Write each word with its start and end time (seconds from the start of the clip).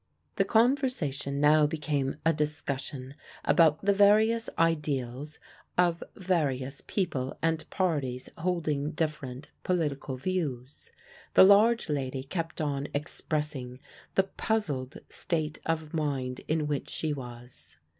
The 0.37 0.45
conversation 0.45 1.39
now 1.39 1.67
became 1.67 2.15
a 2.25 2.33
discussion 2.33 3.13
about 3.45 3.85
the 3.85 3.93
various 3.93 4.49
ideals 4.57 5.37
of 5.77 6.03
various 6.15 6.81
people 6.87 7.37
and 7.43 7.69
parties 7.69 8.27
holding 8.39 8.93
different 8.93 9.51
political 9.63 10.17
views. 10.17 10.89
The 11.35 11.43
large 11.43 11.87
lady 11.87 12.23
kept 12.23 12.59
on 12.59 12.87
expressing 12.95 13.77
the 14.15 14.23
puzzled 14.23 14.97
state 15.07 15.59
of 15.67 15.93
mind 15.93 16.41
in 16.47 16.65
which 16.65 16.89
she 16.89 17.13
was. 17.13 17.77